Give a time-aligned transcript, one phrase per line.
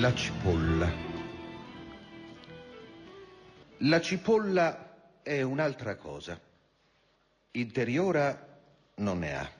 [0.00, 0.90] La cipolla.
[3.80, 6.40] La cipolla è un'altra cosa.
[7.50, 8.48] Interiora
[8.94, 9.50] non ne ha.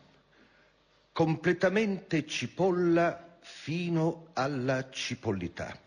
[1.12, 5.78] Completamente cipolla fino alla cipollità.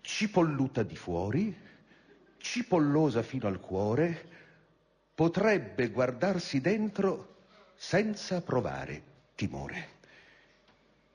[0.00, 1.54] Cipolluta di fuori,
[2.38, 4.28] cipollosa fino al cuore,
[5.14, 7.36] potrebbe guardarsi dentro
[7.74, 9.02] senza provare
[9.34, 9.88] timore.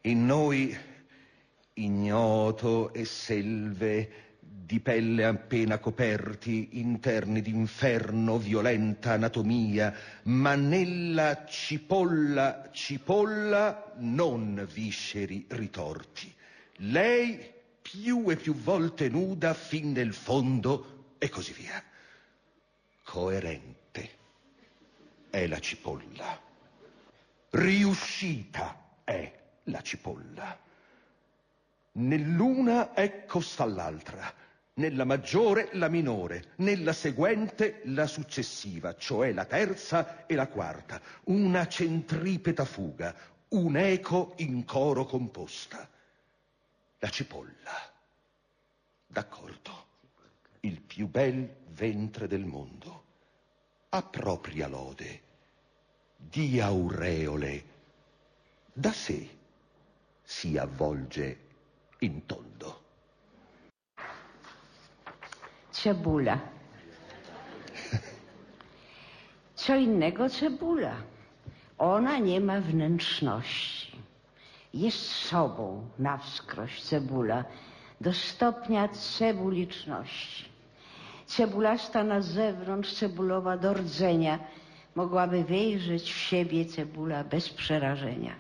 [0.02, 0.89] In noi
[1.84, 4.28] ignoto e selve
[4.70, 9.92] di pelle appena coperti, interni d'inferno, violenta anatomia,
[10.24, 16.32] ma nella cipolla, cipolla, non visceri ritorti.
[16.82, 21.84] Lei più e più volte nuda fin nel fondo e così via.
[23.04, 24.10] Coerente
[25.32, 26.40] è la cipolla.
[27.50, 29.34] Riuscita è
[29.64, 30.68] la cipolla.
[32.00, 34.34] Nell'una ecco sta l'altra,
[34.76, 41.68] nella maggiore la minore, nella seguente la successiva, cioè la terza e la quarta, una
[41.68, 43.14] centripeta fuga,
[43.50, 45.90] un eco in coro composta.
[47.00, 47.92] La cipolla.
[49.06, 49.88] D'accordo.
[50.62, 53.04] Il più bel ventre del mondo.
[53.90, 55.22] A propria lode.
[56.16, 57.64] Di aureole.
[58.72, 59.38] Da sé
[60.22, 61.48] si avvolge
[62.02, 62.80] in tondo.
[65.72, 66.40] Cebula.
[69.56, 70.96] Co innego cebula.
[71.78, 74.00] Ona nie ma wnętrzności.
[74.74, 77.46] Jest sobą na wskroś cebula
[78.02, 80.46] do stopnia cebuliczności.
[81.26, 84.40] Cebulasta na zewnątrz, cebulowa do rdzenia,
[84.96, 88.36] mogłaby wejrzeć w siebie cebula bez przerażenia.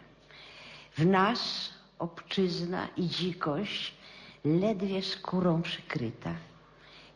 [0.97, 3.93] W nas obczyzna i dzikość
[4.45, 6.33] ledwie skórą przykryta.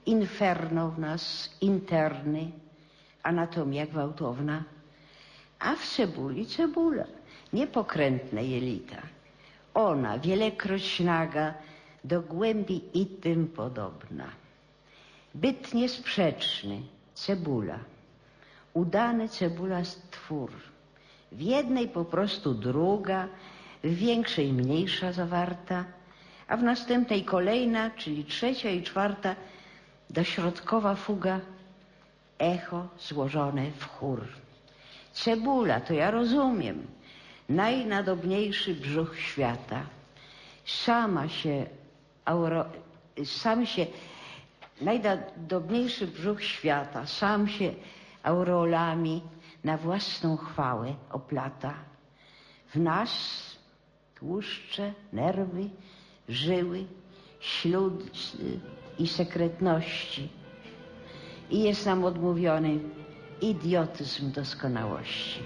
[0.06, 2.52] Inferno w nas interny,
[3.24, 4.64] anatomia gwałtowna,
[5.60, 7.06] a w cebuli cebula,
[7.54, 9.02] niepokrętne jelita.
[9.74, 11.54] Ona, wielekroć naga,
[12.04, 14.30] do głębi i tym podobna.
[15.36, 16.82] Byt niesprzeczny,
[17.14, 17.80] cebula.
[18.74, 20.52] Udany cebula stwór.
[21.32, 23.28] W jednej po prostu druga,
[23.84, 25.86] w większej mniejsza zawarta,
[26.48, 29.36] a w następnej kolejna, czyli trzecia i czwarta,
[30.10, 31.40] dośrodkowa fuga,
[32.40, 34.28] echo złożone w chór.
[35.14, 36.88] Cebula, to ja rozumiem,
[37.50, 39.82] najnadobniejszy brzuch świata.
[40.66, 41.66] Sama się,
[42.26, 42.66] auro,
[43.26, 43.86] sam się,
[44.82, 47.74] najdobniejszy brzuch świata, sam się
[48.24, 49.22] aureolami
[49.64, 51.74] na własną chwałę oplata.
[52.74, 53.53] W nas
[54.24, 55.70] tłuszcze, nerwy,
[56.30, 56.86] żyły,
[57.40, 58.12] ślud
[59.00, 60.30] i sekretności.
[61.50, 62.80] I jest nam odmówiony
[63.42, 65.40] idiotyzm doskonałości.